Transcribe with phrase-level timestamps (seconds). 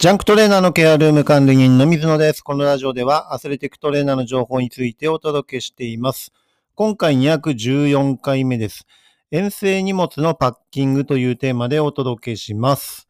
[0.00, 2.40] ジャンクトレーナーのケアルーム管理人の水野です。
[2.40, 6.32] このラジオではアスレティックトレーナーの情報についてお届けしています。
[6.74, 8.86] 今回214回目です。
[9.30, 13.08] 遠征荷物のパッキングというテーマでお届けします。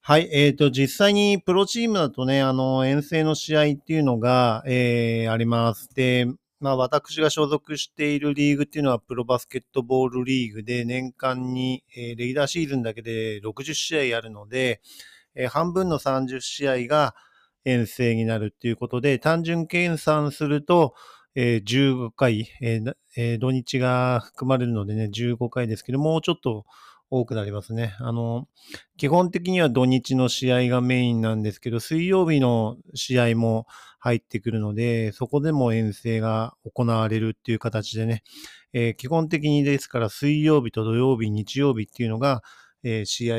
[0.00, 0.28] はい。
[0.32, 5.94] えっ、と、実際にプロチームだとね、あの、遠征の試合っていうのが、えーあります。
[5.94, 6.26] で、
[6.58, 14.80] まあ、私が所属しているリーグっていうのはプロバスケットボールリーグで年間に、えーレギュラーシーズンだけで60試合あるので、
[15.34, 17.14] えー半分の30試合が
[17.64, 20.94] 遠征になるっていうことで、単純計算すると、
[21.34, 26.64] えー15回、えーえー土日が含まれるのでね、15回ですけど、もうちょっと
[27.10, 27.94] 多くなりますね。
[28.00, 28.48] あの、
[28.96, 33.66] 基本的には土日の試合がメインなんですけど、水曜日の試合も
[33.98, 38.22] 入ってくるので、そこでも遠征が行われるっていう形でね、
[38.72, 42.42] えー基本的にですから水曜日と土曜日、日曜日っていうのが、
[42.84, 43.32] えー試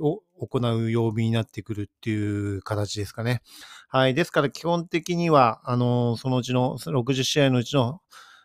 [0.00, 3.42] 合を行う曜日になってくるっていう形ですかね。
[3.88, 4.14] はい。
[4.14, 8.00] ですから基本的には、あの、そのうちの60試合のうちの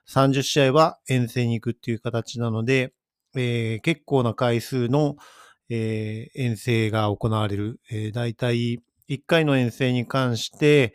[0.05, 2.93] 30試合は遠征に行くっていう形なので、
[3.35, 5.15] えー結構な回数の、
[5.69, 7.79] えー遠征が行われる。
[7.91, 10.93] えー、大体1回の遠征に関して、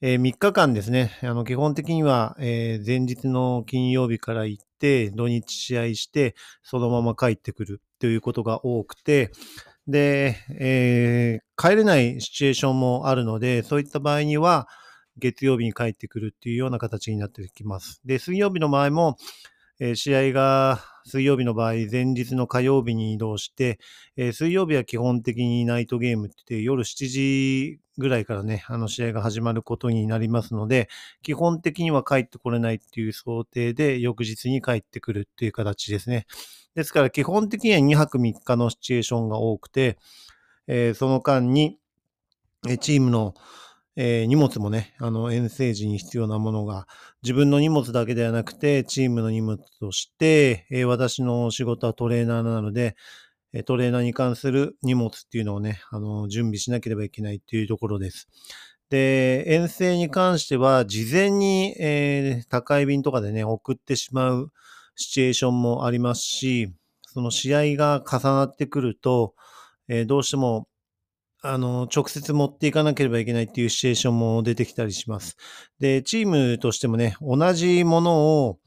[0.00, 1.18] え3日間ですね。
[1.22, 9.32] あの、基本的には、えー前日の金曜日から行って、土日試合して、そのまま帰ってくるということが多くて、
[9.88, 14.68] で、えー帰れないシチュエーションもあるので、そういった場合には、
[15.16, 18.00] 月曜日に帰ってくるっていうような形になってきます。
[18.04, 19.16] で、水曜日の場合も、
[19.80, 23.78] えー試合が水曜日の場合、前日の火曜日に移動して、
[24.16, 30.88] えー水曜日は基本的にナイトゲームって言って夜7時ぐらいからね、あの試合が始まることになりますので、
[31.22, 36.26] 基本的には帰ってこれないっていう想定で、翌日に帰ってくるっていう形ですね。
[36.74, 39.98] ですから基本的には2泊3日のシチュエーションが多くて、
[40.66, 41.78] えーその間に、
[42.80, 43.34] チームの、
[44.00, 46.86] えー荷物もね、あの遠征時に必要なものが、
[47.24, 52.94] 自分の荷物だけではなくて、チームの荷物として、えー私の仕事はトレーナーなので、
[53.52, 58.28] えトレーナーに関する荷物っていうのをね、あの準備しなければいけないっていうところです。
[58.90, 64.52] で、遠征に関しては、事前に、えー宅配便とかでね、送ってしまう
[64.96, 66.72] シチュエーションもありますし、
[67.08, 69.34] その試合が重なってくると、
[69.88, 70.67] えーどうしても、
[71.42, 75.36] あの、直接持っていかなければいけないっていうシチュエーションも出てきたりします。
[75.78, 78.58] で、チームとしてもね、同じものを、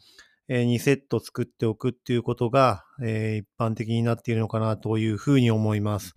[0.48, 6.14] 2セット作っておくっていうことが、えー一般的になっているのかなというふうに思います。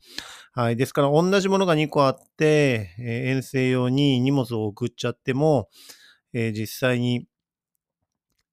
[0.53, 0.77] はい。
[0.77, 5.69] ですから、同じものが2個あって、えー遠征用に荷物を送っちゃっても、
[6.35, 7.27] えー実際に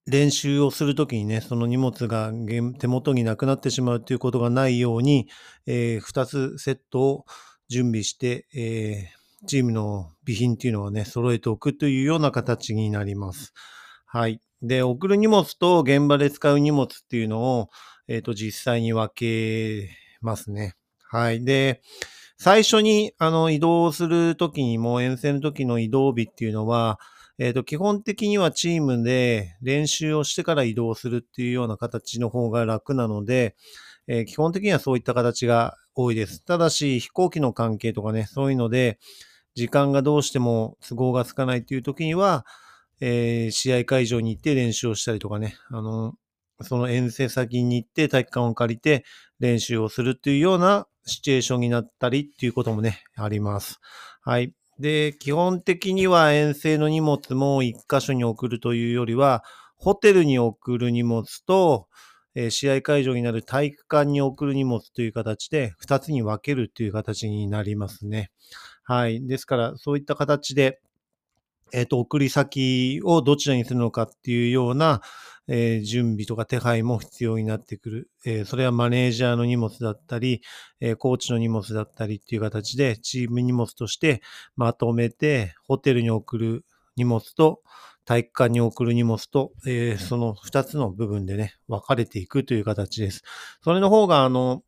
[0.08, 2.32] 練習をするときにね、その荷物が
[2.80, 5.28] 手元になくなってしまうということがないように、
[5.68, 7.26] え2つセットを
[7.72, 13.54] 準備して、えーチームの備品っていうのはね、揃えておくというような形になります。
[14.06, 14.40] はい。
[14.62, 17.70] で、送る荷物と現場で使う荷物っていうのを、
[18.08, 19.90] えっ、と、実際に分け
[20.22, 20.76] ますね。
[21.10, 21.44] はい。
[21.44, 21.82] で、
[22.38, 27.00] 最初に、あの、移動するときにも、遠征の時の移動日っていうのは、
[27.40, 33.56] えっ、と、基本的にはチームで練習をしてから移動するっていうような形の方が楽なので、
[34.08, 36.44] えー基本的にはそういった形が多いです。
[36.44, 39.00] ただし、飛行機の関係とかね、そういうので、
[39.56, 42.46] 時間がどうしても都合がつかないっていう時には、
[43.02, 46.14] えー試合会場に行って練習をしたりとかね、あの、
[46.62, 49.04] その遠征先に行って体育館を借りて
[49.40, 53.80] 練習をするっていうようなシチュエーションになったりっていうこともね、あります。
[54.22, 54.54] はい。
[54.80, 59.44] で、基本的には遠征の荷物も一箇所に送るというよりは、
[59.78, 61.88] ホテルに送る荷物と、
[62.36, 68.32] えー試合会場になる体育館に送る荷物という形で、二つに分けるという形になりますね。
[68.84, 69.26] はい。
[69.28, 70.82] ですから、そういった形で、
[71.74, 75.02] えっ、と、送り先をどちらにするのかっていうような、
[75.48, 78.12] えー準備とか手配も必要になってくる。
[78.26, 80.42] えーそれはマネージャーの荷物だったり、
[80.82, 84.22] えーコーチの荷物だったりっていう形で、チーム荷物として
[84.56, 86.66] まとめて、ホテルに送る
[86.98, 87.62] 荷物と、
[88.06, 93.24] 体育館に送る荷物と、えーその二つの部分でね、分かれていくという形です。
[93.64, 94.64] それの方が、あの、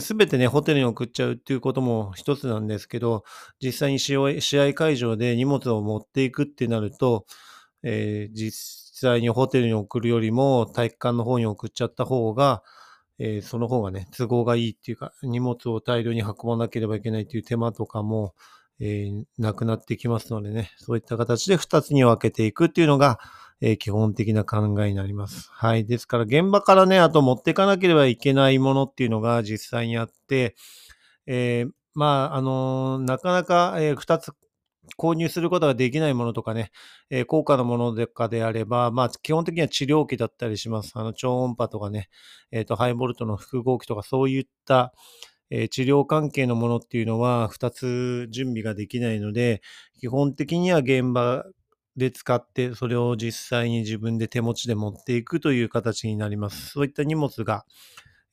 [0.00, 3.24] すべてね、ホテルに送っちゃうっていうことも一つなんですけど、
[3.62, 7.26] 実際に試合試合会場で荷物を持っていくってなると、
[7.82, 8.52] えー実
[9.10, 12.62] 際にホテルに送るよりも体育館の方に送っちゃった方が、
[13.18, 18.34] えーその方がね、都合がいいっていうか、荷物を大量に運ばなければいけないっていう手間とかも、
[18.86, 23.18] えーなくなってきますのでね、そういった形で2つに分けていくっていうのが、
[23.60, 25.48] えー基本的な考えになります。
[25.50, 25.86] はい。
[25.86, 30.54] ですから、現場からね、あと持っていかなければいけないものっていうのが実際にあって、
[31.26, 34.32] えーまあ、あのなかなか、え、2つ
[34.98, 36.70] 購入することができないものとかね、
[37.10, 40.92] えー、高価なものでかであれば、まあ、基本的には治療器だったりします。
[40.94, 42.08] あの、超音波とかね、
[42.50, 44.92] えっ、ー、と、ハイボルトの複合機とか、そういった、
[45.50, 49.62] え、治療関係のものっていうのは、2つ準備ができないので、
[50.00, 51.44] 基本的には現場
[51.96, 56.70] で使って、それを実際に自分で手持ちで持っていくという形になります。
[56.70, 57.64] そういった荷物が、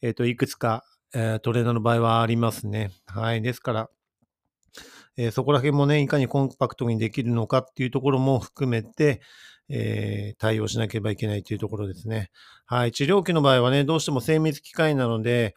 [0.01, 2.91] えっ、と、いくつか、えトレーナーの場合はありますね。
[3.05, 3.41] はい。
[3.41, 3.89] ですから、
[5.17, 9.21] えー、そこら辺もね、いかにコンパクトにできるのかっていうところも含めて、
[9.69, 12.31] えー、対応しなければいけないというところですね。
[12.65, 12.91] はい。
[12.91, 15.55] 治療器の場合はね、どうしても精密機械なので、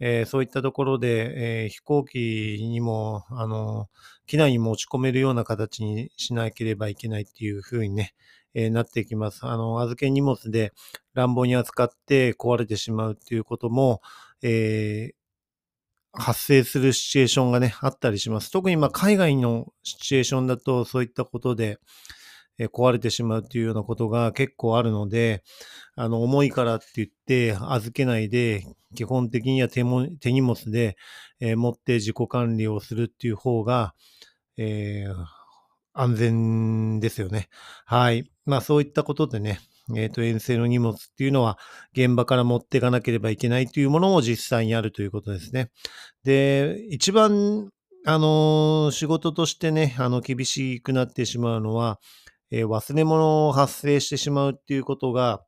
[0.00, 3.88] えー、そういったところで、えー、飛行機にも、あの、
[4.26, 8.14] 機内に持ち込めるような形にしなければいけないっていうふうにね、
[8.54, 9.46] えー、なってきます。
[9.46, 10.72] あの、預け荷物で
[11.14, 14.00] 乱暴に扱って壊れてしまうっていうことも、
[14.42, 15.12] え
[16.18, 18.50] 発生するシチュエーションがね、あったりします。
[18.50, 21.78] 特にまあ海外のシチュエーションだとそういったことで、
[22.58, 25.42] 壊れてしまうっていうようなことが結構あるので、
[25.94, 28.64] あの、重いからって言って預けないで、
[28.94, 30.96] 基本的には手も手荷物で、
[31.40, 33.94] えー、持って自己管理をするっていう方が、
[34.56, 35.14] えー、
[35.92, 37.48] 安全ですよね。
[37.84, 38.30] はい。
[38.44, 39.60] まあそういったことでね、
[39.94, 41.58] えっ、ー、と、遠征の荷物っていうのは
[41.92, 45.70] 現場から持っていかなければいけないというものも実際にあるということですね。
[46.24, 47.70] で、一番、
[48.04, 51.98] あの、仕事としてね、あの、厳しくなってしまうのは、
[52.50, 55.42] えー、忘れ物を発生してしまうっていうことが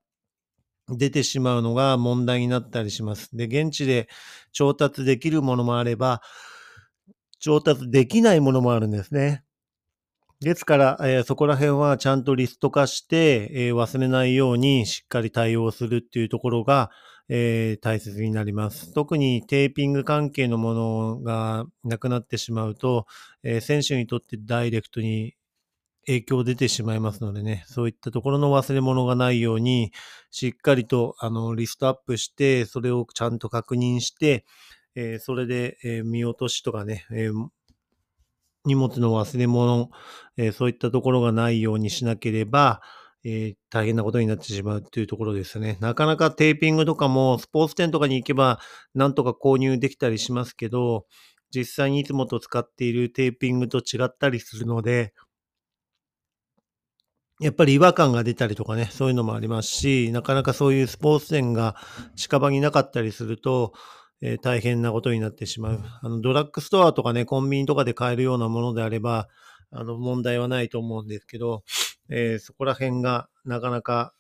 [0.88, 3.36] 出てしまうのが問題になったりします。
[3.36, 4.08] で、現地で
[4.52, 6.22] 調達できるものもあれば、
[7.38, 9.44] 調達できないものもあるんですね。
[10.40, 16.90] ですから、えー、そこら辺はちゃんとリスト化して、えー、忘れないようにしっかり対応するっていうところが、
[17.28, 18.92] えー、大切になります。
[18.92, 23.06] 特にテーピング関係のものがなくなってしまうと、
[23.42, 25.34] え選手にとってダイレクトに
[26.08, 29.92] 影響出てしまいますのでね、そういったところの忘れ物がないように、
[30.30, 34.44] しっかりとあのリストアップして、それをちゃんと確認して、
[34.94, 37.30] えそれで、え見落としとかね、え
[38.64, 39.90] 荷物の忘れ物、
[40.36, 42.80] え、そういったところがないようにしなければ、
[43.24, 45.76] え、大変なことになってしまうというところですね。
[45.80, 48.60] なかなかテーピングとかもスポーツ店とかに行けば
[48.94, 51.06] なんとか購入できたりしますけど、
[51.54, 55.14] 実際にいつもと使っているテーピングと違ったりするので、
[57.40, 61.76] やっぱり違和感が出たりとかね、そういうのもありますし、なかなかそういうスポーツ店が
[62.16, 63.72] 近場になかったりすると、
[64.20, 65.84] えー、大変なことになってしまう。
[66.02, 69.28] あの、ドラッグストアとかね、コンビニとかで買えるようなものであれば、
[69.70, 71.62] あの、問題はないと思うんですけど、
[72.10, 74.12] えー、そこら辺がなかなか、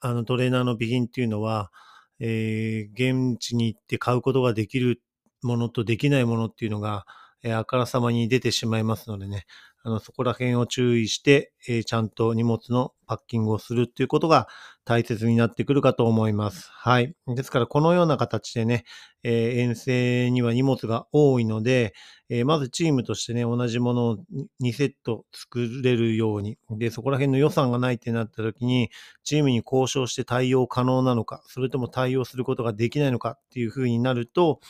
[0.00, 1.70] あの、トレーナーの備品っていうのは、
[2.18, 5.00] えー、現地に行って買うことができる
[5.42, 7.06] ものとできないものっていうのが、
[7.44, 9.46] えー、あからさまに出てしまいますのでね、
[9.86, 14.48] あの、そこら辺を注意して、えー、ちゃんと荷物のパッキングをするっていうことが
[14.86, 16.70] 大切になってくるかと思います。
[16.72, 17.14] はい。
[17.28, 18.84] ですから、このような形でね、
[19.22, 21.92] えー、遠征には荷物が多いので、
[22.30, 24.18] えー、まずチームとしてね、同じものを
[24.62, 28.90] 2セット作れるように、で、そこら辺の予算がないってなった時に、
[29.22, 34.60] チームに交渉して対応可能なのか、それとも対応することができないのかっていうふうになると、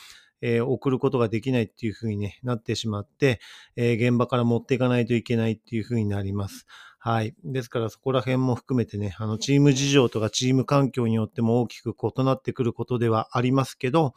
[0.47, 3.39] えー、送ることができないっていうふうに、ね、なってしまって、
[3.75, 6.67] えー、現場から持っていかないといけないっていうふうになります。
[6.99, 7.35] はい。
[7.43, 14.13] ですからそこら辺も含めてね、あの、チーム事情とかチーム環境によっても大きく異なってくることではありますけど、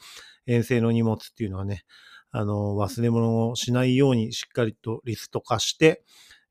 [0.46, 1.84] 遠征の荷物っていうのはね、
[2.30, 6.04] あの、忘れ物をしないようにしっかりとリスト化して、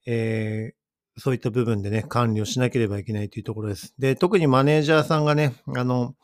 [0.08, 3.94] えー、そういった部分でね、管理をしなければいけないというところです。
[4.00, 6.16] で、特にマネージャーさんがね、あの、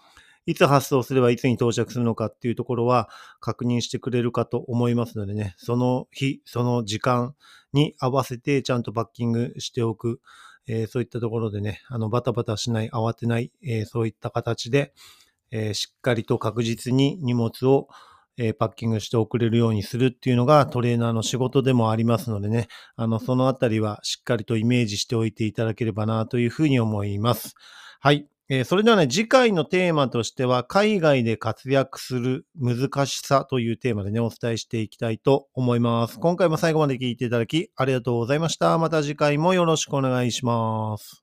[0.45, 3.09] いつ発送すればいつに到着するのかっていうところは
[3.39, 7.35] 確認してくれるかと思いますのでね、その日、その時間
[7.71, 10.19] に合わせてちゃんとバッキングしておく、
[10.67, 14.93] えー、そういったところでね、あのバタバタしない、慌てない、えー、そういった形で、
[15.51, 17.87] えー、しっかりと確実に荷物を
[18.37, 27.53] えー、パッキングして送れるようにするっていうのがトレーナーの仕事でもありますのでね、あの、そのあたりはしっかりとイメージしておいていただければなというふうに思います。
[27.99, 28.27] はい。
[28.55, 36.19] えー、それではね、次回のテーマとしては、海外で活躍する難しさというテーマでね、お伝えしていきたいと思います。
[36.19, 38.77] 今回も最後まで聞いていただき、ありがとうございました。
[38.77, 41.22] また次回もよろしくお願いします。